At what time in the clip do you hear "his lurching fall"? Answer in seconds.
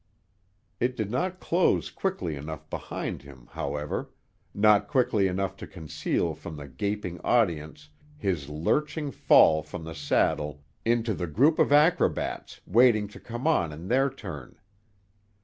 8.17-9.61